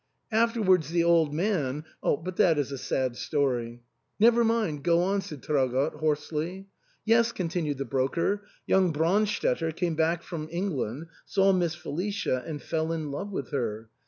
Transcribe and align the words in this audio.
Afterwards 0.31 0.89
the 0.89 1.03
old 1.03 1.31
man— 1.31 1.83
but 2.01 2.35
that 2.37 2.57
is 2.57 2.71
a 2.71 2.77
sad 2.79 3.15
story" 3.15 3.83
"Never 4.19 4.43
mind; 4.43 4.83
go 4.83 5.03
on," 5.03 5.21
said 5.21 5.43
Traugott, 5.43 5.93
hoarsely. 5.93 6.65
"Yes," 7.05 7.31
continued 7.31 7.77
the 7.77 7.85
broker. 7.85 8.41
"Young 8.65 8.91
Brandstetter 8.91 9.71
came 9.71 9.93
back 9.93 10.23
from 10.23 10.47
England, 10.51 11.05
saw 11.27 11.51
Miss 11.51 11.75
Feli^ 11.75 12.11
cia, 12.11 12.39
and 12.43 12.63
fell 12.63 12.91
in 12.91 13.11
love 13.11 13.31
with 13.31 13.51
her. 13.51 13.91